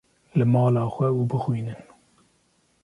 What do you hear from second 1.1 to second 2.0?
û bixwînin.